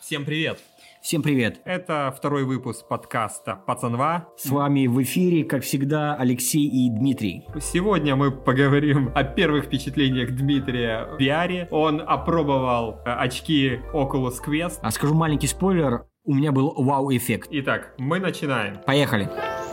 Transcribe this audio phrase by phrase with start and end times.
[0.00, 0.58] Всем привет!
[1.02, 1.60] Всем привет!
[1.64, 4.28] Это второй выпуск подкаста «Пацанва».
[4.36, 7.44] С вами в эфире, как всегда, Алексей и Дмитрий.
[7.60, 11.68] Сегодня мы поговорим о первых впечатлениях Дмитрия в VR.
[11.70, 14.78] Он опробовал э, очки Oculus Quest.
[14.82, 17.48] А скажу маленький спойлер, у меня был вау-эффект.
[17.50, 18.78] Итак, мы начинаем.
[18.86, 19.24] Поехали!
[19.26, 19.67] Пару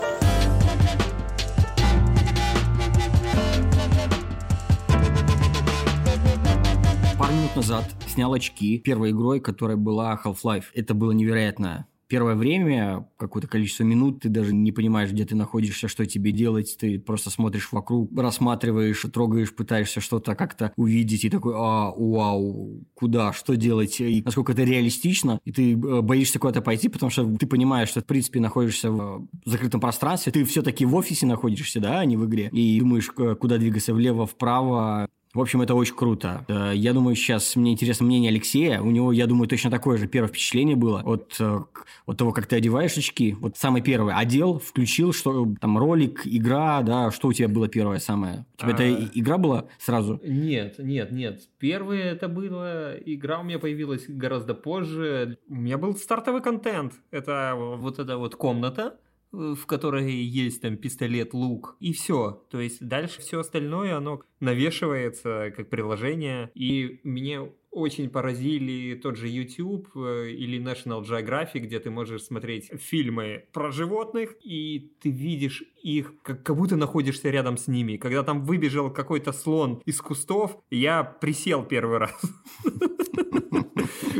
[7.35, 10.65] минут назад снял очки первой игрой, которая была Half-Life.
[10.73, 11.85] Это было невероятно.
[12.07, 16.77] Первое время, какое-то количество минут, ты даже не понимаешь, где ты находишься, что тебе делать,
[16.79, 23.33] ты просто смотришь вокруг, рассматриваешь, трогаешь, пытаешься что-то как-то увидеть, и такой, а, вау, куда,
[23.33, 27.47] что делать, и насколько это реалистично, и ты э, боишься куда-то пойти, потому что ты
[27.47, 32.05] понимаешь, что, в принципе, находишься в закрытом пространстве, ты все-таки в офисе находишься, да, а
[32.05, 36.45] не в игре, и думаешь, куда двигаться, влево, вправо, в общем, это очень круто.
[36.47, 38.79] Э, я думаю, сейчас мне интересно мнение Алексея.
[38.79, 41.59] У него, я думаю, точно такое же первое впечатление было от, э,
[42.05, 43.33] от того, как ты одеваешь очки.
[43.33, 44.15] Вот самое первое.
[44.15, 48.45] Одел, включил, что там ролик, игра, да, что у тебя было первое самое?
[48.57, 48.73] У тебя а...
[48.73, 50.21] это игра была сразу?
[50.23, 51.41] Нет, нет, нет.
[51.59, 55.37] Первое это было, игра у меня появилась гораздо позже.
[55.49, 56.93] У меня был стартовый контент.
[57.11, 58.95] Это вот эта вот комната,
[59.35, 62.43] в которой есть там пистолет, лук и все.
[62.49, 66.51] То есть дальше все остальное, оно навешивается как приложение.
[66.55, 72.71] И мне очень поразили тот же YouTube э, или National Geographic, где ты можешь смотреть
[72.79, 77.97] фильмы про животных, и ты видишь их, как, как будто находишься рядом с ними.
[77.97, 82.17] Когда там выбежал какой-то слон из кустов, я присел первый раз.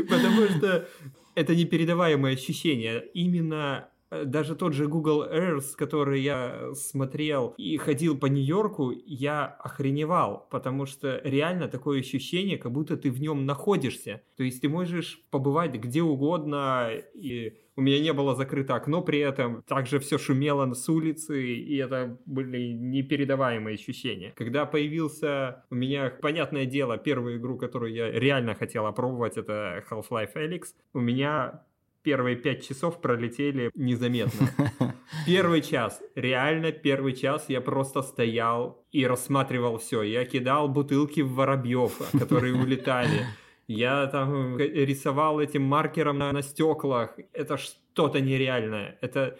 [0.08, 0.86] Потому что
[1.34, 3.06] это непередаваемое ощущение.
[3.14, 9.46] Именно Э, даже тот же Google Earth, который я смотрел и ходил по Нью-Йорку, я
[9.46, 14.22] охреневал, потому что реально такое ощущение, как будто ты в нем находишься.
[14.36, 19.18] То есть ты можешь побывать где угодно, и у меня не было закрыто окно при
[19.18, 24.32] этом, также все шумело с улицы, и это были непередаваемые ощущения.
[24.36, 30.34] Когда появился у меня, понятное дело, первую игру, которую я реально хотел опробовать, это Half-Life
[30.34, 30.62] Alyx,
[30.94, 31.64] у меня
[32.06, 34.48] первые пять часов пролетели незаметно.
[35.26, 40.02] Первый час, реально первый час я просто стоял и рассматривал все.
[40.02, 43.26] Я кидал бутылки в воробьев, которые улетали.
[43.66, 47.18] Я там рисовал этим маркером на, на стеклах.
[47.32, 48.98] Это что-то нереальное.
[49.00, 49.36] Это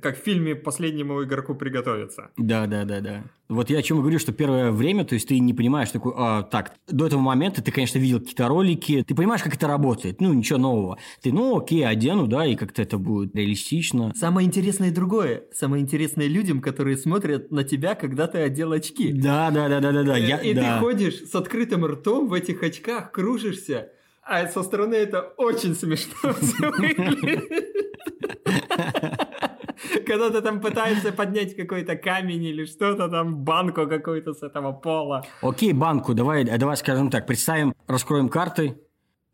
[0.00, 2.30] как в фильме «Последнему игроку приготовиться».
[2.36, 3.24] Да, да, да, да.
[3.48, 6.42] Вот я о чем говорю, что первое время, то есть ты не понимаешь такой, а,
[6.42, 10.34] так, до этого момента ты, конечно, видел какие-то ролики, ты понимаешь, как это работает, ну,
[10.34, 10.98] ничего нового.
[11.22, 14.12] Ты, ну, окей, одену, да, и как-то это будет реалистично.
[14.14, 19.12] Самое интересное другое, самое интересное людям, которые смотрят на тебя, когда ты одел очки.
[19.12, 20.18] Да, да, да, да, да, да.
[20.18, 20.74] И, я, и да.
[20.74, 23.90] ты ходишь с открытым ртом в этих очках, кружишься,
[24.22, 27.44] а со стороны это очень смешно все выглядит.
[30.08, 35.22] Когда ты там пытаешься поднять какой-то камень или что-то там, банку какую-то с этого пола.
[35.42, 38.78] Окей, банку, давай, давай скажем так, представим, раскроем карты,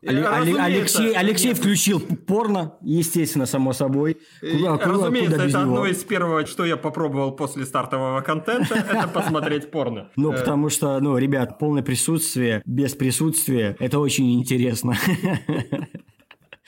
[0.07, 4.19] Алексей, Алексей включил порно, естественно, само собой.
[4.41, 5.63] Куда, куда, Разумеется, куда это него?
[5.63, 10.11] одно из первого, что я попробовал после стартового контента, это посмотреть порно.
[10.17, 10.39] Ну, э.
[10.39, 14.95] потому что, ну, ребят, полное присутствие, без присутствия, это очень интересно.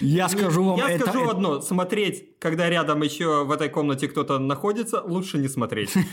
[0.01, 1.05] Я скажу вам Я это...
[1.05, 1.61] скажу одно.
[1.61, 5.91] Смотреть, когда рядом еще в этой комнате кто-то находится, лучше не смотреть.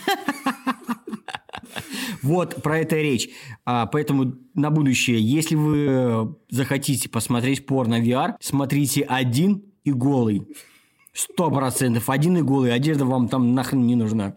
[2.21, 3.29] Вот про это речь.
[3.65, 10.47] А, поэтому на будущее, если вы захотите посмотреть порно VR, смотрите один и голый.
[11.13, 12.09] Сто процентов.
[12.09, 12.73] Один и голый.
[12.73, 14.35] Одежда вам там нахрен не нужна.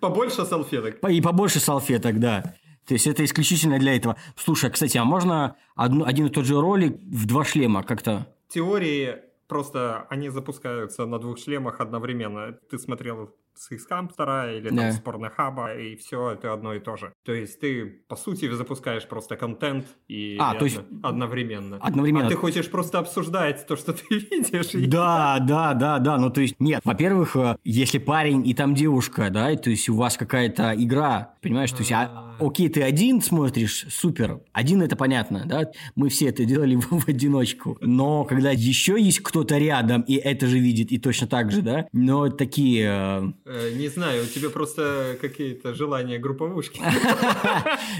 [0.00, 0.98] Побольше салфеток.
[1.08, 2.56] И побольше салфеток, да.
[2.86, 4.16] То есть это исключительно для этого.
[4.34, 8.34] Слушай, кстати, а можно одну, один и тот же ролик в два шлема как-то?
[8.48, 12.52] Теории просто они запускаются на двух шлемах одновременно.
[12.70, 14.92] Ты смотрел с Xcam 2 или там yeah.
[14.92, 17.12] с Порнохаба, и все это одно и то же.
[17.24, 21.78] То есть ты, по сути, запускаешь просто контент и а, то есть одновременно.
[21.78, 22.26] Одновременно.
[22.26, 24.88] А ты хочешь просто обсуждать то, что ты видишь.
[24.88, 26.18] Да, да, да, да.
[26.18, 26.82] Ну, то есть, нет.
[26.84, 31.72] Во-первых, э, если парень и там девушка, да, то есть у вас какая-то игра, понимаешь,
[31.72, 34.40] то есть, а, окей, ты один смотришь, супер.
[34.52, 37.78] Один это понятно, да, мы все это делали в, одиночку.
[37.80, 41.86] Но когда еще есть кто-то рядом, и это же видит, и точно так же, да,
[41.92, 46.80] но такие э, Э, не знаю, у тебя просто какие-то желания групповушки.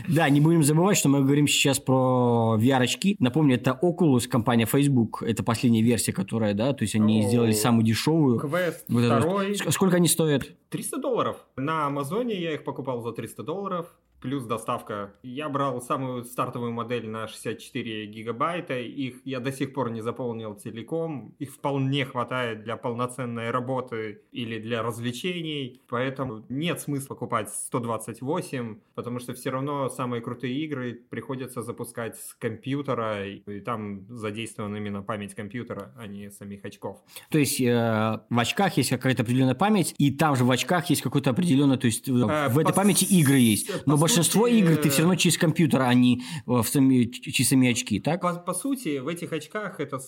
[0.09, 3.17] Да, не будем забывать, что мы говорим сейчас про VR-очки.
[3.19, 5.23] Напомню, это Oculus, компания Facebook.
[5.23, 8.39] Это последняя версия, которая, да, то есть они сделали самую дешевую.
[8.39, 9.57] Квест второй.
[9.71, 10.45] Сколько они стоят?
[10.71, 11.37] 300 долларов.
[11.57, 13.87] На Амазоне я их покупал за 300 долларов.
[14.21, 15.15] Плюс доставка.
[15.23, 20.55] Я брал самую стартовую модель на 64 гигабайта, их я до сих пор не заполнил
[20.55, 28.79] целиком, их вполне хватает для полноценной работы или для развлечений, поэтому нет смысла покупать 128,
[28.95, 35.03] потому что все равно самые крутые игры приходится запускать с компьютера, и там задействована именно
[35.03, 36.99] память компьютера, а не самих очков.
[37.31, 41.03] То есть э, в очках есть какая-то определенная память, и там же в очках есть
[41.03, 44.77] какой-то определенный, то есть э, э в этой памяти игры есть, но большинство сути, игр
[44.77, 48.21] ты все равно через компьютер, а не в сами, через сами очки, так?
[48.21, 49.99] По, по сути, в этих очках это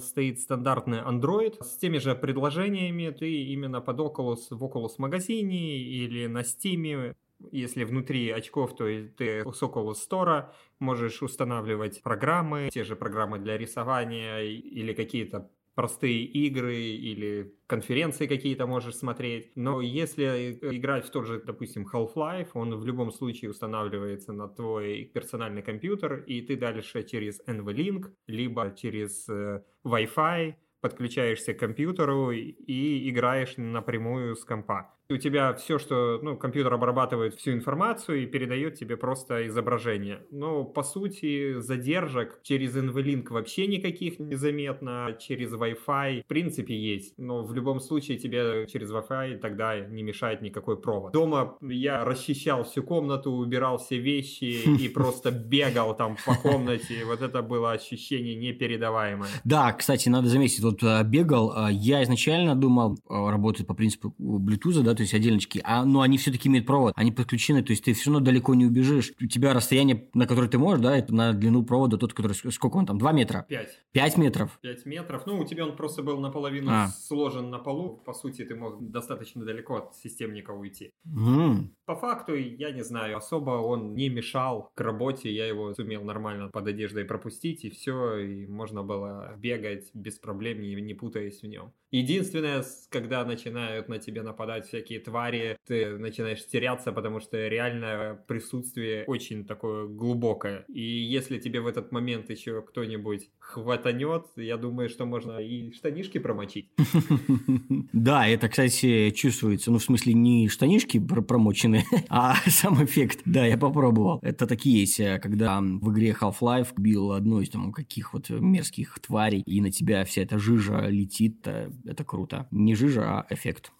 [0.00, 6.26] стоит стандартный Android с теми же предложениями, ты именно под Oculus в Oculus магазине или
[6.26, 7.14] на Steam
[7.52, 13.56] если внутри очков, то ты с Oculus Store можешь устанавливать программы, те же программы для
[13.56, 19.52] рисования или какие-то простые игры или конференции какие-то можешь смотреть.
[19.54, 25.04] Но если играть в тот же, допустим, Half-Life, он в любом случае устанавливается на твой
[25.04, 33.10] персональный компьютер, и ты дальше через NVLink, либо через э, Wi-Fi подключаешься к компьютеру и
[33.10, 38.74] играешь напрямую с компа у тебя все, что, ну, компьютер обрабатывает всю информацию и передает
[38.74, 40.22] тебе просто изображение.
[40.30, 47.14] Но, по сути, задержек через NVLink вообще никаких незаметно, через Wi-Fi в принципе есть.
[47.18, 51.12] Но в любом случае тебе через Wi-Fi тогда не мешает никакой провод.
[51.12, 57.04] Дома я расчищал всю комнату, убирал все вещи и просто бегал там по комнате.
[57.04, 59.30] Вот это было ощущение непередаваемое.
[59.44, 64.82] Да, кстати, надо заметить, вот э, бегал, э, я изначально думал, работает по принципу Bluetooth,
[64.82, 67.94] да, то есть отдельночки, а, но они все-таки имеют провод, они подключены, то есть ты
[67.94, 69.14] все равно далеко не убежишь.
[69.18, 72.76] У тебя расстояние, на которое ты можешь, да, это на длину провода тот, который, сколько
[72.76, 73.46] он там, 2 метра?
[73.48, 73.80] 5.
[73.92, 74.58] 5 метров?
[74.60, 75.22] 5 метров.
[75.24, 76.88] Ну, у тебя он просто был наполовину а.
[76.88, 77.96] сложен на полу.
[78.04, 80.92] По сути, ты мог достаточно далеко от системника уйти.
[81.06, 81.70] Mm.
[81.86, 86.50] По факту, я не знаю, особо он не мешал к работе, я его сумел нормально
[86.50, 91.46] под одеждой пропустить, и все, и можно было бегать без проблем, не, не путаясь в
[91.46, 91.72] нем.
[91.90, 99.04] Единственное, когда начинают на тебя нападать всякие твари, ты начинаешь теряться, потому что реальное присутствие
[99.06, 100.64] очень такое глубокое.
[100.68, 106.18] И если тебе в этот момент еще кто-нибудь хватанет, я думаю, что можно и штанишки
[106.18, 106.68] промочить.
[107.92, 109.70] Да, это, кстати, чувствуется.
[109.70, 113.20] Ну, в смысле, не штанишки промочены, а сам эффект.
[113.24, 114.20] Да, я попробовал.
[114.22, 118.98] Это такие есть, э, когда в игре Half-Life бил одну из там каких вот мерзких
[119.00, 122.46] тварей, и на тебя вся эта жижа летит, э, это круто.
[122.50, 123.72] Не жижа, а эффект.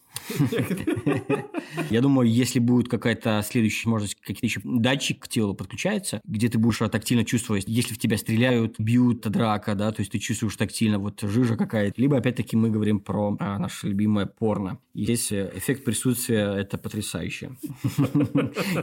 [1.91, 6.59] Я думаю, если будет какая-то следующая возможность, какие-то еще датчик к телу подключается, где ты
[6.59, 10.99] будешь тактильно чувствовать, если в тебя стреляют, бьют, драка, да, то есть ты чувствуешь тактильно
[10.99, 12.01] вот жижа какая-то.
[12.01, 14.79] Либо, опять-таки, мы говорим про а, наше любимое порно.
[14.95, 17.53] И здесь э, эффект присутствия– это потрясающе.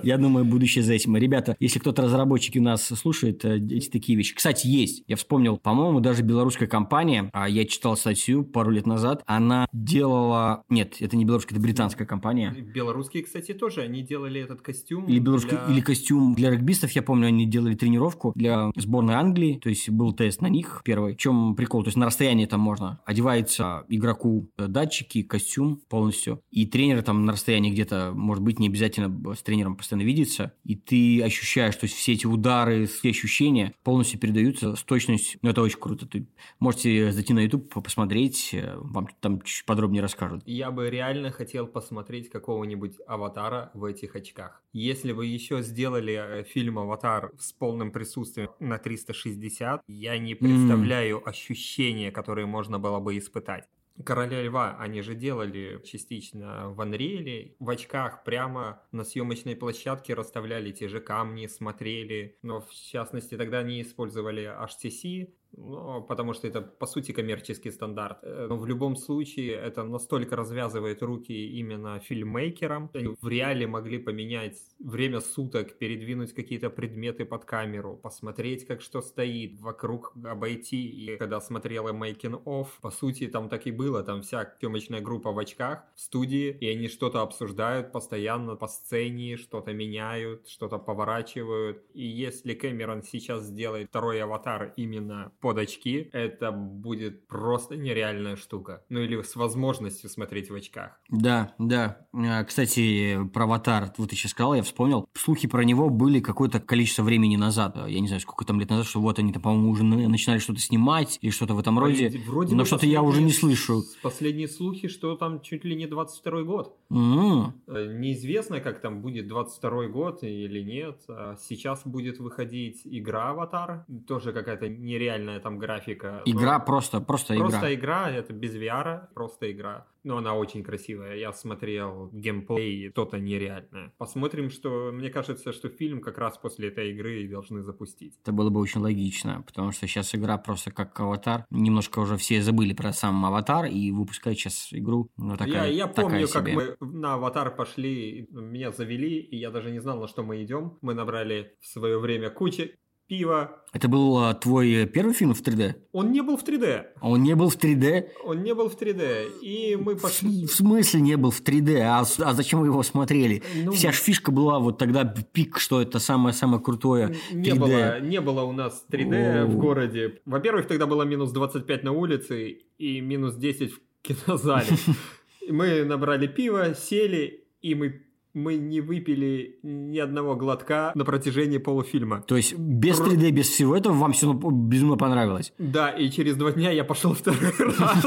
[0.03, 1.17] Я думаю, будущее за этим.
[1.17, 4.33] Ребята, если кто-то разработчики у нас слушает, э, эти такие вещи.
[4.33, 5.03] Кстати, есть.
[5.07, 10.63] Я вспомнил, по-моему, даже белорусская компания, а я читал статью пару лет назад, она делала...
[10.69, 12.51] Нет, это не белорусская, это британская компания.
[12.51, 15.05] Белорусские, кстати, тоже, они делали этот костюм.
[15.05, 15.73] Или белорусский, для...
[15.73, 20.13] или костюм для регбистов, я помню, они делали тренировку для сборной Англии, то есть был
[20.13, 21.13] тест на них первый.
[21.13, 21.83] В чем прикол?
[21.83, 22.99] То есть на расстоянии там можно.
[23.05, 29.35] Одевается игроку датчики, костюм полностью, и тренер там на расстоянии где-то, может быть, не обязательно
[29.35, 34.19] с тренером постоянно видится, и ты ощущаешь, то есть все эти удары, все ощущения полностью
[34.19, 35.39] передаются с точностью.
[35.41, 36.05] Ну, это очень круто.
[36.05, 36.27] Ты
[36.59, 40.43] можете зайти на YouTube, посмотреть, э, вам там чуть подробнее расскажут.
[40.45, 44.63] Я бы реально хотел посмотреть какого-нибудь аватара в этих очках.
[44.73, 51.17] Если вы еще сделали э, фильм «Аватар» с полным присутствием на 360, я не представляю
[51.17, 51.23] mm.
[51.23, 53.65] ощущения, которые можно было бы испытать.
[54.03, 60.71] Короля Льва они же делали частично в Анриэле, в очках прямо на съемочной площадке расставляли
[60.71, 66.61] те же камни, смотрели, но в частности тогда они использовали HTC, ну, потому что это,
[66.61, 68.19] по сути, коммерческий стандарт.
[68.21, 72.91] Э, но в любом случае это настолько развязывает руки именно фильммейкерам.
[72.93, 79.01] Они в реале могли поменять время суток, передвинуть какие-то предметы под камеру, посмотреть, как что
[79.01, 80.87] стоит, вокруг обойти.
[80.87, 84.03] И когда смотрела making off, по сути, там так и было.
[84.03, 89.37] Там вся съемочная группа в очках в студии, и они что-то обсуждают постоянно по сцене,
[89.37, 91.83] что-то меняют, что-то поворачивают.
[91.95, 98.35] И если Кэмерон сейчас сделает второй аватар именно по под очки, это будет просто нереальная
[98.35, 98.83] штука.
[98.89, 100.99] Ну или с возможностью смотреть в очках.
[101.07, 101.99] Да, да.
[102.13, 105.07] А, кстати, про «Аватар», вот ты сейчас сказал, я вспомнил.
[105.13, 107.77] Слухи про него были какое-то количество времени назад.
[107.87, 110.59] Я не знаю, сколько там лет назад, что вот они там, по-моему, уже начинали что-то
[110.59, 112.21] снимать или что-то в этом роде.
[112.27, 113.83] Вроде Но что-то я уже не слышу.
[114.01, 116.75] Последние слухи, что там чуть ли не 22 год.
[116.91, 117.93] Mm-hmm.
[117.99, 120.99] Неизвестно, как там будет 22 год или нет.
[121.07, 126.21] А сейчас будет выходить игра «Аватар», тоже какая-то нереальная там графика.
[126.25, 127.49] Игра просто, просто игра.
[127.49, 129.87] Просто игра, это без VR, просто игра.
[130.03, 131.15] Но она очень красивая.
[131.15, 133.91] Я смотрел геймплей, что-то нереальное.
[133.97, 134.91] Посмотрим, что...
[134.93, 138.17] Мне кажется, что фильм как раз после этой игры должны запустить.
[138.21, 141.45] Это было бы очень логично, потому что сейчас игра просто как аватар.
[141.49, 145.09] Немножко уже все забыли про сам аватар и выпускают сейчас игру.
[145.17, 146.77] Ну, такая, я, я помню, себе.
[146.77, 150.41] как мы на аватар пошли, меня завели, и я даже не знал, на что мы
[150.41, 150.77] идем.
[150.81, 152.69] Мы набрали в свое время кучу
[153.07, 153.63] пиво.
[153.73, 155.75] Это был а, твой первый фильм в 3D?
[155.91, 156.85] Он не был в 3D.
[156.99, 158.09] А он не был в 3D?
[158.23, 159.39] Он не был в 3D.
[159.41, 160.45] И мы пошли...
[160.45, 161.79] В, в смысле не был в 3D?
[161.81, 163.43] А, а зачем вы его смотрели?
[163.63, 167.35] Ну, Вся ж фишка была вот тогда пик, что это самое-самое крутое 3D.
[167.35, 169.45] Не было, не было у нас 3D О.
[169.45, 170.21] в городе.
[170.25, 174.67] Во-первых, тогда было минус 25 на улице и минус 10 в кинозале.
[175.49, 178.06] Мы набрали пиво, сели, и мы
[178.37, 182.21] мы не выпили ни одного глотка на протяжении полуфильма.
[182.21, 185.53] То есть без 3D, без всего этого вам все безумно понравилось?
[185.57, 188.05] Да, и через два дня я пошел второй раз.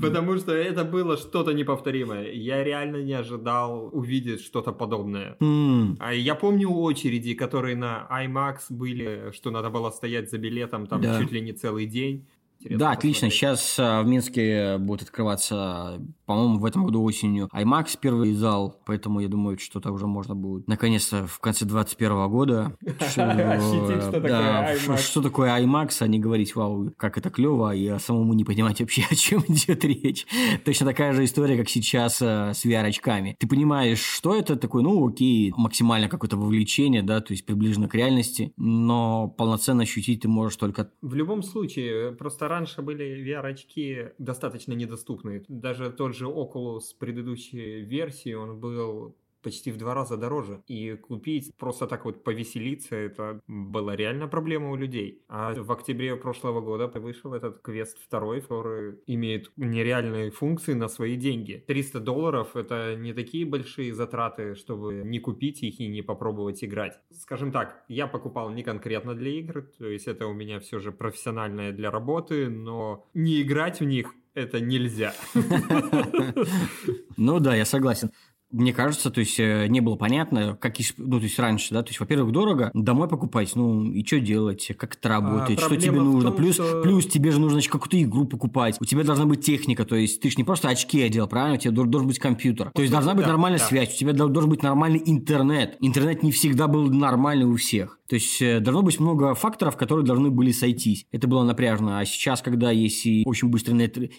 [0.00, 2.32] Потому что это было что-то неповторимое.
[2.32, 5.36] Я реально не ожидал увидеть что-то подобное.
[5.40, 5.96] Mm.
[6.00, 11.00] А я помню очереди, которые на IMAX были, что надо было стоять за билетом там
[11.00, 11.20] да.
[11.20, 12.26] чуть ли не целый день.
[12.62, 13.30] Интересно да, отлично.
[13.30, 19.18] Сейчас а, в Минске будет открываться, по-моему, в этом году осенью IMAX первый зал, поэтому
[19.20, 22.76] я думаю, что-то уже можно будет наконец-то в конце 2021 года.
[24.96, 29.04] Что такое IMAX, а не говорить, вау, как это клево, и самому не понимать вообще,
[29.10, 30.26] о чем идет речь.
[30.64, 33.34] Точно такая же история, как сейчас а, с VR-очками.
[33.38, 37.94] Ты понимаешь, что это такое, ну, окей, максимально какое-то вовлечение, да, то есть приближено к
[37.94, 40.90] реальности, но полноценно ощутить ты можешь только...
[41.00, 45.44] В любом случае, просто раньше были VR-очки достаточно недоступны.
[45.48, 50.62] Даже тот же Oculus предыдущей версии, он был почти в два раза дороже.
[50.66, 55.22] И купить просто так вот повеселиться, это была реально проблема у людей.
[55.28, 61.16] А в октябре прошлого года вышел этот квест второй, который имеет нереальные функции на свои
[61.16, 61.64] деньги.
[61.66, 66.98] 300 долларов это не такие большие затраты, чтобы не купить их и не попробовать играть.
[67.10, 70.92] Скажем так, я покупал не конкретно для игр, то есть это у меня все же
[70.92, 75.12] профессиональное для работы, но не играть в них это нельзя.
[77.18, 78.10] Ну да, я согласен
[78.52, 81.88] мне кажется, то есть э, не было понятно, как ну, то есть раньше, да, то
[81.88, 86.00] есть, во-первых, дорого, домой покупать, ну, и что делать, как это работает, а, что тебе
[86.00, 86.82] нужно, том, плюс, что...
[86.82, 90.30] плюс тебе же нужно какую-то игру покупать, у тебя должна быть техника, то есть ты
[90.30, 93.24] же не просто очки одел, правильно, у тебя должен быть компьютер, то есть должна быть
[93.24, 93.66] да, нормальная да.
[93.66, 98.16] связь, у тебя должен быть нормальный интернет, интернет не всегда был нормальный у всех, то
[98.16, 101.06] есть э, должно быть много факторов, которые должны были сойтись.
[101.12, 101.98] Это было напряжно.
[101.98, 103.72] А сейчас, когда есть и очень быстрый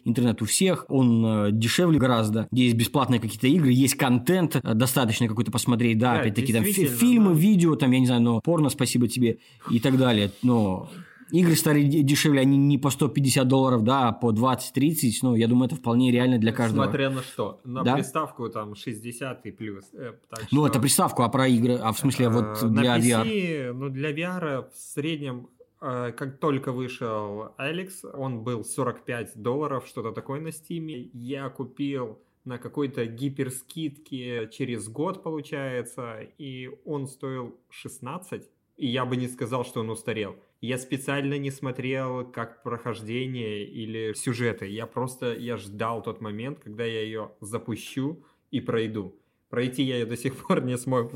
[0.04, 2.48] интернет у всех, он э, дешевле гораздо.
[2.52, 6.00] Есть бесплатные какие-то игры, есть контент, э, достаточно какой-то посмотреть.
[6.00, 7.40] Да, да опять-таки там фильмы, да.
[7.40, 9.38] видео, там, я не знаю, но порно, спасибо тебе
[9.70, 10.32] и так далее.
[10.42, 10.90] Но
[11.34, 15.66] Игры стали дешевле, они не по 150 долларов, да, а по 20-30, ну, я думаю,
[15.66, 16.84] это вполне реально для каждого.
[16.84, 17.60] Смотря на что.
[17.64, 17.96] На да?
[17.96, 19.86] приставку там 60 и плюс.
[19.94, 20.14] Э,
[20.52, 20.68] ну, что...
[20.68, 23.74] это приставку, а про игры, а в смысле вот э, для на PC, VR?
[23.74, 25.50] Ну, для VR в среднем
[25.82, 31.10] э, как только вышел Алекс, он был 45 долларов, что-то такое на Стиме.
[31.14, 38.44] Я купил на какой-то гиперскидке через год, получается, и он стоил 16,
[38.78, 40.36] и я бы не сказал, что он устарел.
[40.64, 44.66] Я специально не смотрел как прохождение или сюжеты.
[44.66, 49.14] Я просто, я ждал тот момент, когда я ее запущу и пройду.
[49.50, 51.12] Пройти я ее до сих пор не смог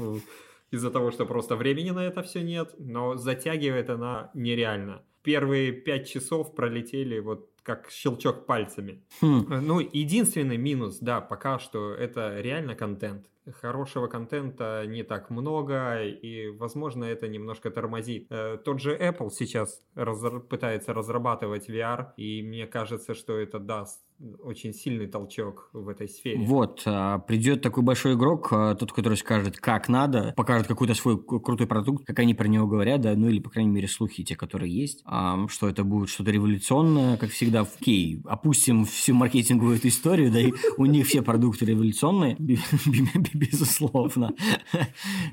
[0.69, 5.01] из-за того, что просто времени на это все нет, но затягивает она нереально.
[5.23, 9.01] Первые пять часов пролетели вот как щелчок пальцами.
[9.21, 9.45] Хм.
[9.61, 13.27] Ну, единственный минус, да, пока что это реально контент
[13.61, 18.27] хорошего контента не так много, и, возможно, это немножко тормозит.
[18.29, 20.19] Э, тот же Apple сейчас раз...
[20.49, 24.07] пытается разрабатывать VR, и мне кажется, что это даст
[24.39, 26.43] очень сильный толчок в этой сфере.
[26.43, 31.21] Вот, а, придет такой большой игрок, а, тот, который скажет, как надо, покажет какой-то свой
[31.21, 34.35] крутой продукт, как они про него говорят, да, ну или, по крайней мере, слухи те,
[34.35, 35.03] которые есть,
[35.49, 38.21] что это будет что-то революционное, как всегда, в Кей.
[38.25, 42.35] Опустим всю маркетинговую эту историю, да, и у них все продукты революционные,
[43.51, 44.33] безусловно.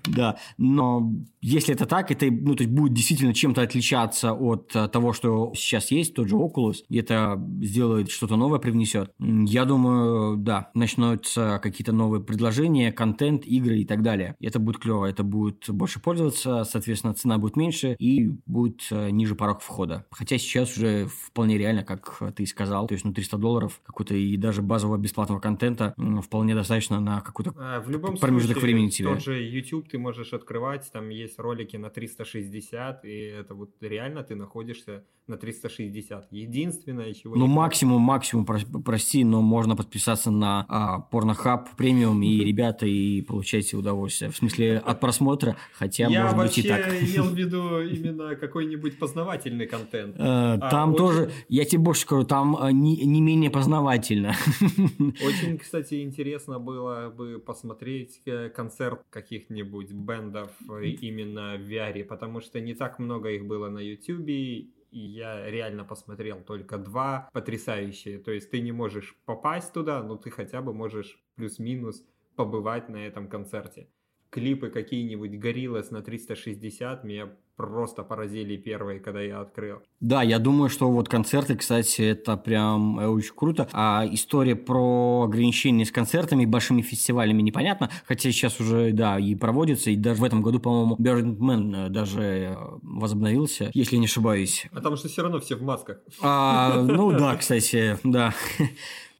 [0.06, 4.88] Да, но если это так, это ну, то есть будет действительно чем-то отличаться от а,
[4.88, 9.11] того, что сейчас есть, тот же Oculus, и это сделает что-то новое, привнесет.
[9.18, 14.37] Я думаю, да, начнутся какие-то новые предложения, контент, игры и так далее.
[14.40, 19.34] Это будет клево, это будет больше пользоваться, соответственно, цена будет меньше и будет а, ниже
[19.34, 20.06] порог входа.
[20.11, 24.37] Хотя сейчас уже вполне реально, как ты сказал, то есть ну 300 долларов какой-то и
[24.37, 29.09] даже базового бесплатного контента вполне достаточно на какой-то а, в любом промежуток случае, времени тебе.
[29.09, 34.23] Тот же YouTube ты можешь открывать, там есть ролики на 360, и это вот реально
[34.23, 36.29] ты находишься на 360.
[36.33, 37.35] Единственное, чего...
[37.35, 43.77] Ну, максимум, максимум, прости, но можно подписаться на а, Pornhub премиум, и ребята, и получайте
[43.77, 44.31] удовольствие.
[44.31, 46.87] В смысле, от просмотра, хотя, Я может быть, и так.
[46.87, 50.17] Я имел в виду именно какой-нибудь познавательный контент.
[50.17, 54.35] Э, а, там тоже, я тебе больше скажу, там э, не менее познавательно.
[55.25, 57.84] Очень, кстати, интересно было бы посмотреть
[58.26, 63.79] э, концерт каких-нибудь бендов именно в VR, потому что не так много их было на
[63.79, 68.19] YouTube, и я реально посмотрел только два потрясающие.
[68.19, 72.05] То есть ты не можешь попасть туда, но ты хотя бы можешь плюс-минус
[72.37, 73.88] побывать на этом концерте.
[74.35, 79.79] Клипы какие-нибудь Гориллас на 360 меня просто поразили первые, когда я открыл.
[80.00, 83.69] Да, я думаю, что вот концерты, кстати, это прям э, очень круто.
[83.73, 89.37] А история про ограничения с концертами и большими фестивалями непонятно, хотя сейчас уже, да, и
[89.37, 94.67] проводится, и даже в этом году, по-моему, Burning э, даже э, возобновился, если не ошибаюсь.
[94.73, 95.99] А там что все равно все в масках.
[96.21, 98.35] А, ну да, кстати, да.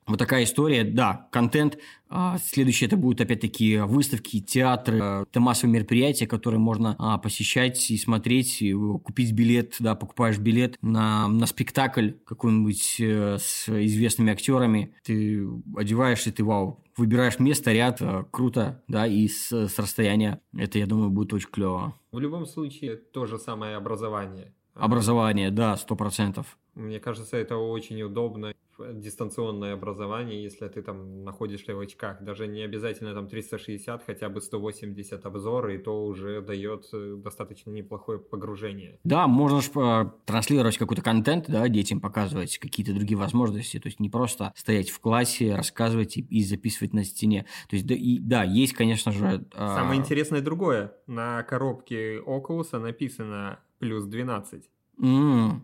[0.07, 1.79] Вот такая история, да, контент.
[2.11, 7.97] А следующее это будут опять-таки выставки, театры, это массовые мероприятия, которые можно а, посещать и
[7.97, 14.95] смотреть, и купить билет, да, покупаешь билет на, на спектакль какой-нибудь э, с известными актерами,
[15.03, 15.45] ты
[15.77, 20.41] одеваешься, ты вау, выбираешь место, ряд, э, круто, да, и с, с расстояния.
[20.57, 21.99] Это, я думаю, будет очень клево.
[22.13, 24.55] В любом случае, то же самое образование.
[24.75, 26.59] Образование, да, сто процентов.
[26.75, 28.55] Мне кажется, это очень удобно.
[28.77, 32.21] Дистанционное образование, если ты там находишься в очках.
[32.21, 37.71] Даже не обязательно там 360, хотя бы 180 обзоры, и то уже дает э, достаточно
[37.71, 38.99] неплохое погружение.
[39.05, 43.79] Да, можно же э, транслировать какой-то контент, да, детям показывать какие-то другие возможности.
[43.79, 47.47] То есть не просто стоять в классе, рассказывать и, и записывать на стене.
[47.69, 49.47] То есть да, и, да есть, конечно же...
[49.55, 49.69] Э...
[49.69, 50.93] Самое интересное другое.
[51.07, 54.69] На коробке Oculus написано плюс 12.
[54.99, 55.61] Mm.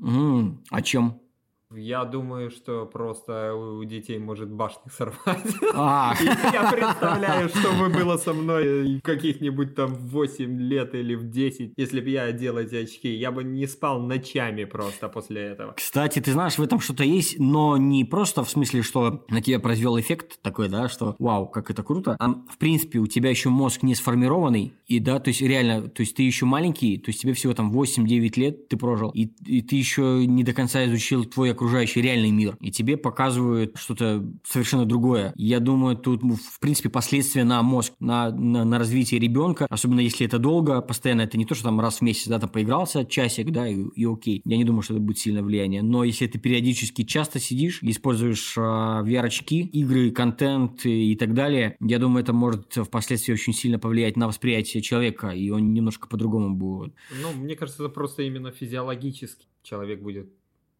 [0.00, 0.58] Mm.
[0.70, 1.20] О чем?
[1.74, 5.54] Я думаю, что просто у детей может башни сорвать.
[5.74, 6.14] А.
[6.52, 12.00] Я представляю, что бы было со мной каких-нибудь там 8 лет или в 10, если
[12.00, 13.12] бы я одел эти очки.
[13.12, 15.72] Я бы не спал ночами просто после этого.
[15.72, 19.58] Кстати, ты знаешь, в этом что-то есть, но не просто в смысле, что на тебя
[19.58, 22.16] произвел эффект такой, да, что вау, как это круто.
[22.20, 26.02] А в принципе, у тебя еще мозг не сформированный, и да, то есть реально, то
[26.02, 29.62] есть ты еще маленький, то есть тебе всего там 8-9 лет ты прожил, и, и
[29.62, 34.84] ты еще не до конца изучил твой окружающий реальный мир, и тебе показывают что-то совершенно
[34.84, 35.32] другое.
[35.36, 40.00] Я думаю, тут, ну, в принципе, последствия на мозг, на, на, на развитие ребенка, особенно
[40.00, 43.04] если это долго, постоянно, это не то, что там раз в месяц, да, там поигрался
[43.04, 44.42] часик, да, и, и окей.
[44.44, 45.82] Я не думаю, что это будет сильное влияние.
[45.82, 51.98] Но если ты периодически часто сидишь, используешь э, VR-очки, игры, контент и, так далее, я
[51.98, 56.94] думаю, это может впоследствии очень сильно повлиять на восприятие человека, и он немножко по-другому будет.
[57.22, 60.30] Ну, мне кажется, это просто именно физиологически человек будет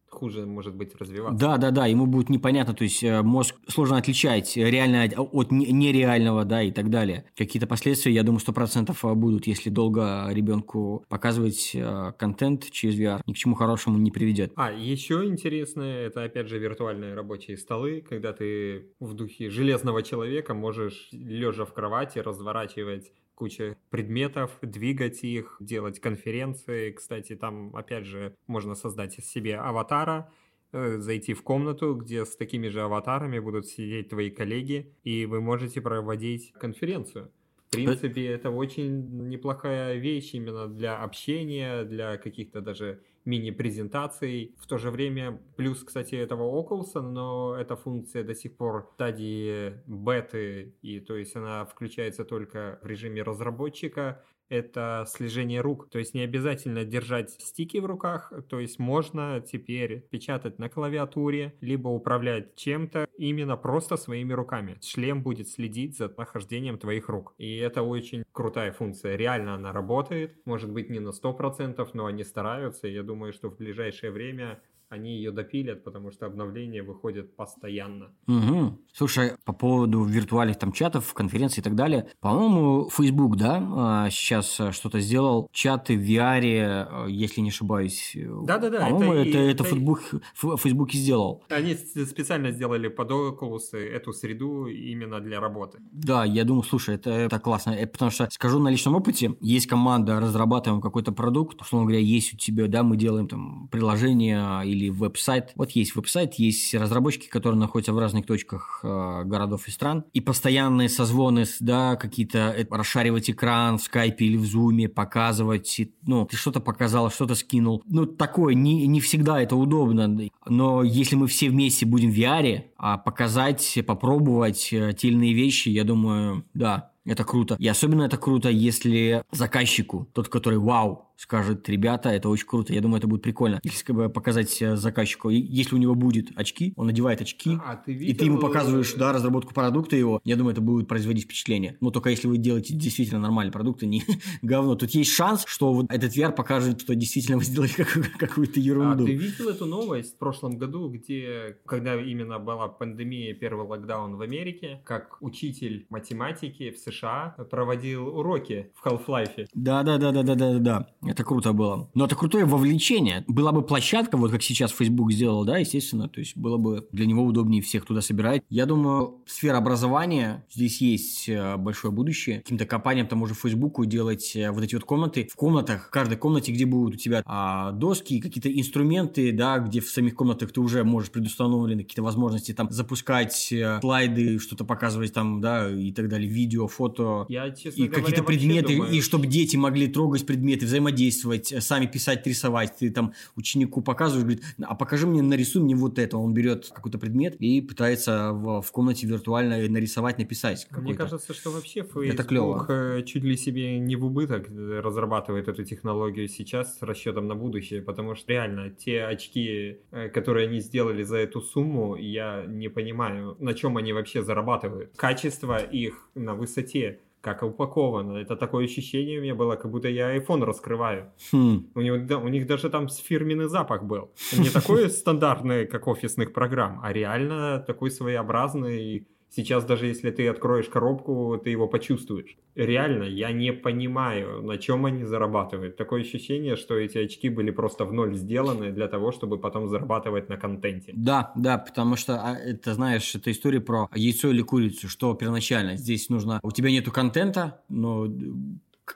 [0.09, 1.37] хуже может быть развиваться.
[1.37, 6.45] Да, да, да, ему будет непонятно, то есть э, мозг сложно отличать реальное от нереального,
[6.45, 7.25] да, и так далее.
[7.35, 12.99] Какие-то последствия, я думаю, сто процентов э, будут, если долго ребенку показывать э, контент через
[12.99, 14.53] VR, ни к чему хорошему не приведет.
[14.55, 20.53] А, еще интересное, это опять же виртуальные рабочие столы, когда ты в духе железного человека
[20.53, 26.91] можешь лежа в кровати разворачивать куча предметов, двигать их, делать конференции.
[26.91, 30.33] Кстати, там, опять же, можно создать себе аватара,
[30.71, 35.39] э, зайти в комнату, где с такими же аватарами будут сидеть твои коллеги, и вы
[35.39, 37.31] можете проводить конференцию.
[37.67, 44.55] В принципе, это очень неплохая вещь именно для общения, для каких-то даже мини-презентаций.
[44.57, 48.93] В то же время, плюс, кстати, этого Oculus, но эта функция до сих пор в
[48.93, 54.23] стадии беты, и то есть она включается только в режиме разработчика.
[54.49, 55.89] Это слежение рук.
[55.89, 61.55] То есть не обязательно держать стики в руках, то есть можно теперь печатать на клавиатуре,
[61.61, 64.79] либо управлять чем-то именно просто своими руками.
[64.81, 67.33] Шлем будет следить за нахождением твоих рук.
[67.37, 69.15] И это очень крутая функция.
[69.15, 70.45] Реально она работает.
[70.45, 72.87] Может быть не на 100%, но они стараются.
[72.87, 78.13] Я думаю, что в ближайшее время они ее допилят, потому что обновления выходят постоянно.
[78.27, 78.79] Угу.
[78.93, 84.59] Слушай, по поводу виртуальных там чатов, конференций и так далее, по-моему, Facebook, да, а, сейчас
[84.59, 88.15] а, что-то сделал, чаты в VR, а, если не ошибаюсь.
[88.15, 88.87] Да-да-да.
[88.87, 90.01] По-моему, это, это, это, это Facebook,
[90.33, 91.43] Facebook сделал.
[91.49, 95.79] Они специально сделали под Oculus эту среду именно для работы.
[95.91, 99.67] Да, я думаю, слушай, это, это классно, э, потому что, скажу на личном опыте, есть
[99.67, 104.76] команда, разрабатываем какой-то продукт, условно говоря, есть у тебя, да, мы делаем там приложение или
[104.77, 105.51] или веб-сайт.
[105.55, 110.05] Вот есть веб-сайт, есть разработчики, которые находятся в разных точках э, городов и стран.
[110.13, 116.25] И постоянные созвоны, да, какие-то э, расшаривать экран в скайпе или в зуме, показывать, ну,
[116.25, 117.83] ты что-то показал, что-то скинул.
[117.87, 120.29] Ну, такое, не, не всегда это удобно.
[120.45, 125.33] Но если мы все вместе будем в VR, а показать, попробовать э, те или иные
[125.33, 127.55] вещи, я думаю, да, это круто.
[127.59, 132.73] И особенно это круто, если заказчику, тот, который вау, скажет, ребята, это очень круто.
[132.73, 133.59] Я думаю, это будет прикольно.
[133.63, 137.75] Если как бы, показать э, заказчику, если у него будет очки, он надевает очки, а,
[137.75, 138.13] ты видел...
[138.13, 141.77] и ты ему показываешь, да, разработку продукта его, я думаю, это будет производить впечатление.
[141.81, 144.03] Но только если вы делаете действительно нормальный продукт, а не
[144.43, 144.75] говно.
[144.75, 147.71] Тут есть шанс, что вот этот VR покажет, что действительно вы сделали
[148.19, 149.03] какую-то ерунду.
[149.03, 154.17] А ты видел эту новость в прошлом году, где, когда именно была пандемия, первый локдаун
[154.17, 159.47] в Америке, как учитель математики в США проводил уроки в Half-Life?
[159.53, 160.87] Да-да-да-да-да-да.
[161.05, 161.89] Это круто было.
[161.93, 163.23] Но это крутое вовлечение.
[163.27, 167.05] Была бы площадка, вот как сейчас Facebook сделал, да, естественно, то есть было бы для
[167.05, 168.43] него удобнее всех туда собирать.
[168.49, 172.37] Я думаю, сфера образования, здесь есть э, большое будущее.
[172.39, 175.27] Каким-то компаниям, тому же Фейсбуку делать э, вот эти вот комнаты.
[175.31, 179.81] В комнатах, в каждой комнате, где будут у тебя а, доски, какие-то инструменты, да, где
[179.81, 185.13] в самих комнатах ты уже можешь предустановлены какие-то возможности там запускать э, слайды, что-то показывать
[185.13, 186.86] там, да, и так далее, видео, фото.
[187.29, 188.93] Я, честно и какие-то предметы, думаю...
[188.93, 192.75] и чтобы дети могли трогать предметы, взаимодействовать э, сами писать, рисовать.
[192.77, 196.17] Ты там ученику показываешь, говорит, а покажи мне, нарисуй мне вот это.
[196.17, 200.67] Он берет какой-то предмет и пытается в, в комнате виртуально нарисовать, написать.
[200.71, 202.65] Мне кажется, что вообще Facebook это клево.
[202.69, 207.35] Э, чуть ли себе не в убыток э, разрабатывает эту технологию сейчас с расчетом на
[207.35, 209.77] будущее, потому что реально те очки,
[210.13, 214.91] которые они сделали за эту сумму, я не понимаю, на чем они вообще зарабатывают.
[214.95, 216.76] Качество их на высоте
[217.21, 218.17] как упаковано.
[218.17, 221.11] Это такое ощущение у меня было, как будто я iPhone раскрываю.
[221.31, 221.67] Хм.
[221.75, 224.09] У, него, да, у них даже там фирменный запах был.
[224.37, 230.67] Не такой стандартный, как офисных программ, а реально такой своеобразный Сейчас даже если ты откроешь
[230.67, 232.37] коробку, ты его почувствуешь.
[232.55, 235.77] Реально, я не понимаю, на чем они зарабатывают.
[235.77, 240.29] Такое ощущение, что эти очки были просто в ноль сделаны для того, чтобы потом зарабатывать
[240.29, 240.91] на контенте.
[240.95, 245.75] Да, да, потому что а, это, знаешь, это история про яйцо или курицу, что первоначально.
[245.75, 246.39] Здесь нужно...
[246.41, 248.07] У тебя нету контента, но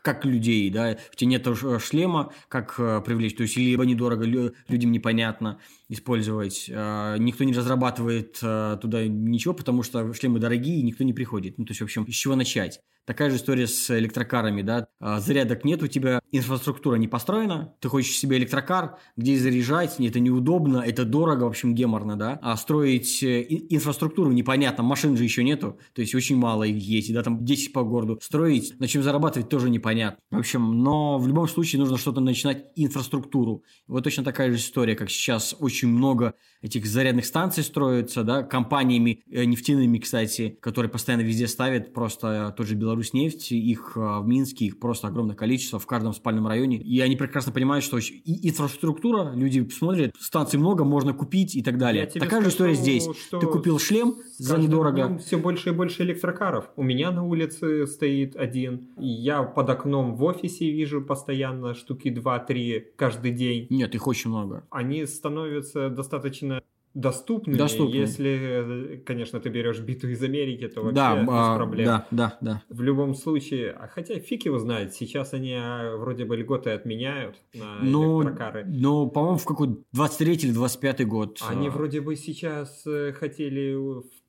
[0.02, 1.48] как людей, да, у тебя нет
[1.80, 6.70] шлема, как э, привлечь, то есть либо недорого, людям непонятно, использовать.
[6.74, 11.58] А, никто не разрабатывает а, туда ничего, потому что шлемы дорогие, и никто не приходит.
[11.58, 12.80] Ну, то есть, в общем, с чего начать?
[13.06, 14.88] Такая же история с электрокарами, да.
[15.00, 20.20] А, зарядок нет, у тебя инфраструктура не построена, ты хочешь себе электрокар, где заряжать, это
[20.20, 22.40] неудобно, это дорого, в общем, геморно, да.
[22.42, 27.12] А строить э, инфраструктуру непонятно, машин же еще нету, то есть очень мало их есть,
[27.12, 28.20] да, там 10 по городу.
[28.22, 30.20] Строить, на чем зарабатывать тоже непонятно.
[30.30, 33.64] В общем, но в любом случае нужно что-то начинать инфраструктуру.
[33.88, 39.24] Вот точно такая же история, как сейчас очень много этих зарядных станций строится, да, компаниями
[39.32, 44.28] э, нефтяными, кстати, которые постоянно везде ставят, просто тот же Беларусь нефть, их э, в
[44.28, 48.50] Минске, их просто огромное количество в каждом спальном районе, и они прекрасно понимают, что и
[48.50, 52.06] инфраструктура, люди смотрят, станций много, можно купить и так далее.
[52.06, 53.08] Такая скажу, же история здесь.
[53.32, 55.18] Ты купил шлем за недорого.
[55.20, 56.70] Все больше и больше электрокаров.
[56.76, 62.86] У меня на улице стоит один, я под окном в офисе вижу постоянно штуки 2-3
[62.96, 63.68] каждый день.
[63.70, 64.66] Нет, их очень много.
[64.70, 66.62] Они становятся достаточно
[66.94, 67.96] доступными, Доступны.
[67.96, 71.86] если, конечно, ты берешь биту из Америки, то вообще да, без а, проблем.
[71.86, 72.64] Да, да, да.
[72.70, 77.38] В любом случае, а хотя фиг его знает, сейчас они а, вроде бы льготы отменяют
[77.54, 78.66] на ну, электрокары.
[78.68, 81.40] Ну, по-моему, в какой 23 или 25 год.
[81.48, 81.72] Они а...
[81.72, 83.74] вроде бы сейчас э, хотели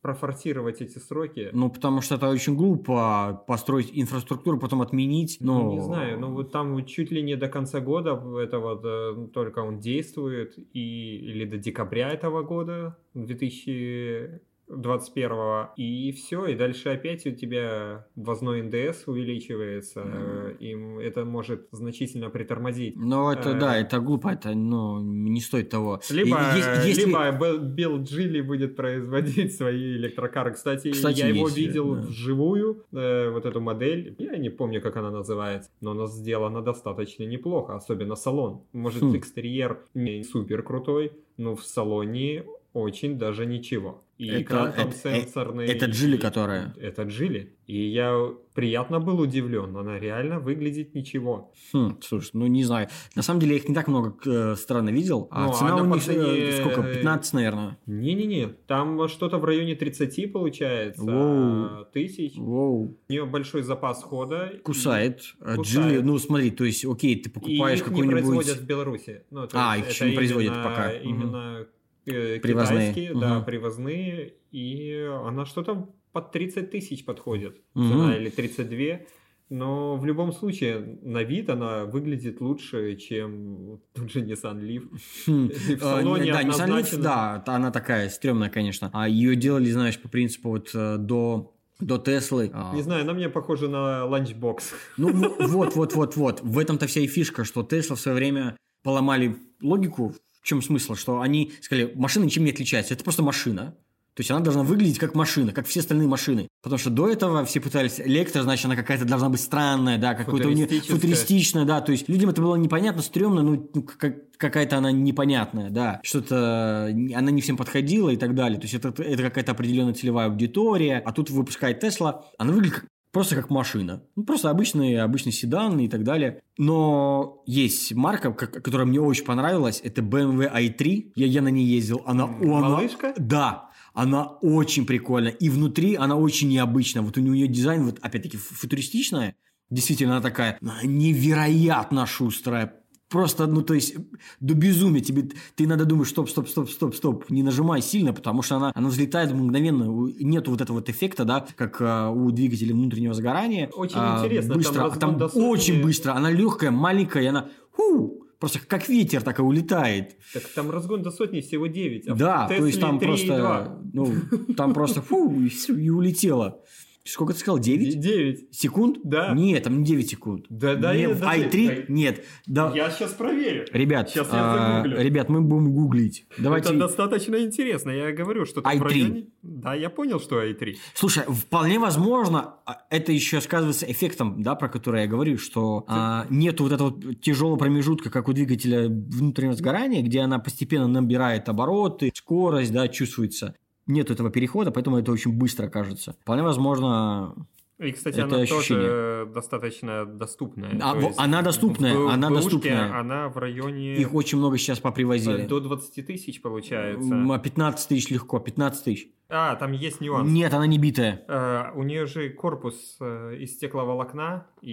[0.02, 1.48] профорсировать эти сроки.
[1.52, 5.38] Ну, потому что это очень глупо построить инфраструктуру, потом отменить.
[5.40, 5.62] Но...
[5.62, 9.28] Ну, не знаю, ну вот там чуть ли не до конца года это вот э,
[9.32, 14.42] только он действует, и, или до декабря этого года, 2000
[14.76, 20.58] 21 и все, и дальше опять у тебя ввозной НДС увеличивается, mm.
[20.58, 22.96] им это может значительно притормозить.
[22.96, 26.00] Ну, это, да, это глупо, это, ну, не стоит того.
[26.10, 26.38] Либо,
[26.84, 27.04] если...
[27.04, 30.52] либо Билл Джилли будет производить свои электрокары.
[30.52, 32.00] Кстати, Кстати я его видел да.
[32.02, 37.24] вживую, э, вот эту модель, я не помню, как она называется, но она сделана достаточно
[37.24, 38.62] неплохо, особенно салон.
[38.72, 39.16] Может, хм.
[39.16, 44.02] экстерьер не супер крутой, но в салоне очень даже ничего.
[44.22, 45.66] И это, экран там это, сенсорный.
[45.66, 46.72] Это Джили, которая.
[46.78, 47.56] Это Джили.
[47.66, 48.16] И я
[48.54, 49.76] приятно был удивлен.
[49.76, 51.52] Она реально выглядит ничего.
[51.72, 52.88] Хм, слушай, ну не знаю.
[53.16, 55.26] На самом деле я их не так много э, странно видел.
[55.32, 56.50] А ну, цена а у них последние...
[56.50, 56.82] Э, сколько?
[56.82, 57.78] 15, наверное.
[57.86, 58.46] Не-не-не.
[58.68, 61.02] Там что-то в районе 30 получается.
[61.02, 61.84] Воу.
[61.92, 62.36] Тысяч.
[62.36, 62.96] Воу.
[63.08, 64.52] У нее большой запас хода.
[64.62, 65.20] Кусает.
[65.40, 65.56] И...
[65.56, 65.60] Кусает.
[65.66, 68.04] Джили, ну смотри, то есть, окей, ты покупаешь какой-нибудь...
[68.04, 69.22] И их не производят в Беларуси.
[69.30, 70.92] Ну, а, их еще не производят пока.
[70.92, 71.66] Именно угу
[72.06, 72.90] э, привозные.
[72.90, 73.20] китайские, угу.
[73.20, 77.88] да, привозные, и она что-то под 30 тысяч подходит, угу.
[77.88, 79.06] цена или 32.
[79.48, 84.88] Но в любом случае, на вид она выглядит лучше, чем тут же Nissan Leaf.
[85.26, 85.48] Хм.
[85.78, 88.88] В а, салоне Да, Nissan Leaf, да, она такая стрёмная, конечно.
[88.94, 92.50] А ее делали, знаешь, по принципу вот э, до до Теслы.
[92.54, 92.74] А.
[92.74, 94.72] Не знаю, она мне похожа на ланчбокс.
[94.96, 96.40] Ну, вот, вот, вот, вот.
[96.40, 100.94] В этом-то вся и фишка, что Тесла в свое время поломали логику в чем смысл?
[100.94, 103.74] Что они сказали, машина ничем не отличается, это просто машина.
[104.14, 106.46] То есть она должна выглядеть как машина, как все остальные машины.
[106.62, 110.48] Потому что до этого все пытались электро, значит, она какая-то должна быть странная, да, какой-то
[110.48, 111.80] у нее футуристичная, да.
[111.80, 116.00] То есть людям это было непонятно, стрёмно, ну, ну как, какая-то она непонятная, да.
[116.02, 118.58] Что-то она не всем подходила и так далее.
[118.60, 120.98] То есть это, это какая-то определенная целевая аудитория.
[120.98, 124.02] А тут выпускает Тесла, она выглядит как просто как машина.
[124.16, 126.42] Ну, просто обычный, обычный седан и так далее.
[126.58, 131.12] Но есть марка, которая мне очень понравилась, это BMW i3.
[131.14, 132.02] Я, я на ней ездил.
[132.06, 133.08] Она, Малышка?
[133.08, 133.70] Она, да.
[133.94, 135.32] Она очень прикольная.
[135.32, 137.02] И внутри она очень необычная.
[137.02, 139.36] Вот у нее дизайн, вот опять-таки, футуристичная.
[139.70, 142.81] Действительно, она такая невероятно шустрая
[143.12, 143.94] просто, ну, то есть,
[144.40, 148.42] до безумия тебе, ты надо думать, стоп, стоп, стоп, стоп, стоп, не нажимай сильно, потому
[148.42, 149.84] что она, она взлетает мгновенно,
[150.18, 153.68] нету вот этого вот эффекта, да, как а, у двигателя внутреннего сгорания.
[153.74, 154.54] Очень а, интересно.
[154.54, 159.38] Быстро, там, там очень быстро, она легкая, маленькая, и она, ху, просто как ветер так
[159.38, 160.16] и улетает.
[160.32, 162.08] Так там разгон до сотни всего 9.
[162.08, 164.10] А да, то есть там просто, ну,
[164.56, 165.30] там просто фу,
[165.68, 166.62] и улетело.
[167.04, 167.58] Сколько ты сказал?
[167.58, 167.98] 9?
[167.98, 168.54] 9.
[168.54, 168.98] Секунд?
[169.02, 169.32] Да.
[169.34, 170.46] Нет, там не 9 секунд.
[170.48, 170.94] Да, да.
[170.94, 171.92] Нет, в i3 да.
[171.92, 172.24] нет.
[172.46, 172.72] Да.
[172.74, 173.66] Я сейчас проверю.
[173.72, 176.26] Ребят, сейчас я а, ребят, мы будем гуглить.
[176.38, 176.68] Давайте...
[176.68, 177.90] Это достаточно интересно.
[177.90, 178.78] Я говорю, что i3.
[178.78, 179.26] в районе...
[179.42, 180.76] Да, я понял, что i3.
[180.94, 186.26] Слушай, вполне возможно, а, это еще сказывается эффектом, да, про который я говорю, что а,
[186.30, 192.12] нету вот этого тяжелого промежутка, как у двигателя внутреннего сгорания, где она постепенно набирает обороты,
[192.14, 193.56] скорость, да, чувствуется
[193.92, 196.16] нет этого перехода, поэтому это очень быстро кажется.
[196.22, 197.34] Вполне возможно,
[197.82, 198.88] и, кстати, это она ощущение.
[198.88, 200.78] тоже достаточно доступная.
[200.80, 202.98] А, есть, она доступная, в, она в доступная.
[202.98, 203.96] Она в районе...
[203.96, 205.46] Их очень много сейчас попривозили.
[205.46, 207.38] До 20 тысяч получается.
[207.42, 209.08] 15 тысяч легко, 15 тысяч.
[209.34, 210.30] А, там есть нюанс.
[210.30, 211.24] Нет, она не битая.
[211.26, 214.72] Uh, у нее же корпус uh, из стекловолокна, и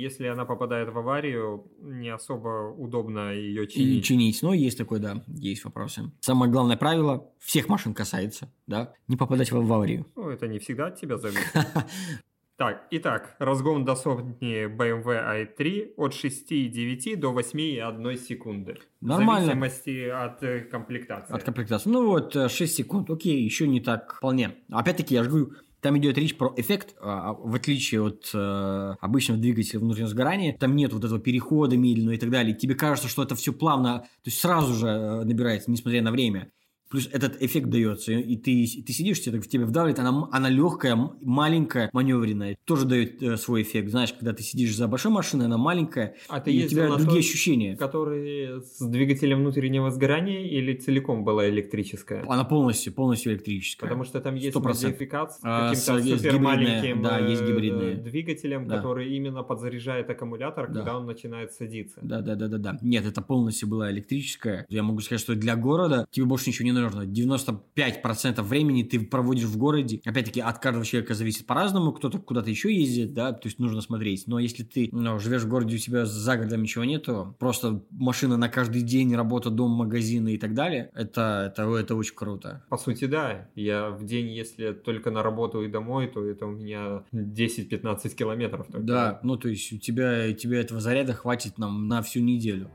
[0.00, 3.98] если она попадает в аварию, не особо удобно ее чинить.
[3.98, 6.10] И чинить, но есть такое, да, есть вопросы.
[6.20, 10.06] Самое главное правило, всех машин касается, да, не попадать в аварию.
[10.16, 11.52] Ну, это не всегда от тебя зависит.
[12.62, 18.76] Так, итак, разгон до сотни BMW i3 от 6,9 до 8,1 секунды.
[19.00, 19.42] Нормально.
[19.42, 21.34] В зависимости от э, комплектации.
[21.34, 21.90] От комплектации.
[21.90, 24.54] Ну вот, 6 э, секунд, окей, еще не так вполне.
[24.70, 28.94] Опять-таки, я же говорю, там идет речь про эффект, а, а, в отличие от э,
[29.00, 32.54] обычного двигателя внутреннего сгорания, там нет вот этого перехода медленного и так далее.
[32.54, 36.52] Тебе кажется, что это все плавно, то есть сразу же э, набирается, несмотря на время.
[36.92, 40.94] Плюс этот эффект дается, и ты, ты сидишь, тебе, в тебя вдавливает, она, она легкая,
[41.22, 42.58] маленькая, маневренная.
[42.66, 43.88] Тоже дает э, свой эффект.
[43.88, 47.20] Знаешь, когда ты сидишь за большой машиной, она маленькая, а ты и у тебя другие
[47.20, 47.76] ощущения.
[47.78, 52.26] Которые с двигателем внутреннего сгорания или целиком была электрическая?
[52.28, 53.88] Она полностью, полностью электрическая.
[53.88, 54.62] Потому что там есть 100%.
[54.62, 57.94] модификация с а, каким-то супер маленьким да, есть э, гибридные.
[57.94, 58.76] двигателем, да.
[58.76, 60.74] который именно подзаряжает аккумулятор, да.
[60.74, 62.00] когда он начинает садиться.
[62.02, 62.78] Да, да, да, да, да.
[62.82, 64.66] Нет, это полностью была электрическая.
[64.68, 67.02] Я могу сказать, что для города тебе больше ничего не нужно нужно.
[67.02, 70.00] 95% времени ты проводишь в городе.
[70.04, 71.92] Опять-таки, от каждого человека зависит по-разному.
[71.92, 74.24] Кто-то куда-то еще ездит, да, то есть нужно смотреть.
[74.26, 78.36] Но если ты ну, живешь в городе, у тебя за городом ничего нету, просто машина
[78.36, 82.64] на каждый день, работа, дом, магазины и так далее, это, это, это очень круто.
[82.68, 83.48] По сути, да.
[83.54, 88.66] Я в день, если только на работу и домой, то это у меня 10-15 километров.
[88.66, 88.86] Только.
[88.86, 92.70] Да, ну то есть у тебя, у тебя этого заряда хватит нам на всю неделю.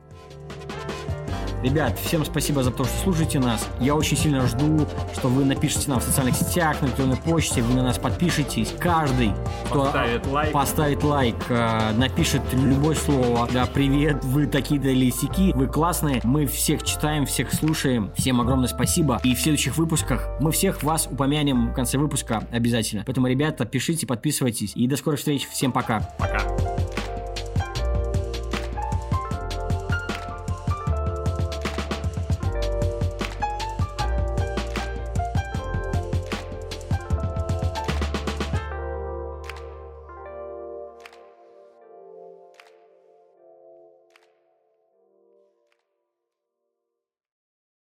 [1.62, 3.68] Ребят, всем спасибо за то, что слушаете нас.
[3.80, 7.74] Я очень сильно жду, что вы напишите нам в социальных сетях, на электронной почте, вы
[7.74, 8.74] на нас подпишетесь.
[8.78, 9.32] Каждый,
[9.66, 10.52] кто Поставит лайк.
[10.52, 13.48] поставит лайк, э, напишет любое слово.
[13.52, 14.88] Да, привет, вы такие-то
[15.54, 16.20] вы классные.
[16.24, 18.12] Мы всех читаем, всех слушаем.
[18.16, 19.20] Всем огромное спасибо.
[19.24, 23.02] И в следующих выпусках мы всех вас упомянем в конце выпуска обязательно.
[23.04, 24.72] Поэтому, ребята, пишите, подписывайтесь.
[24.74, 25.48] И до скорых встреч.
[25.48, 26.00] Всем пока.
[26.18, 26.57] Пока.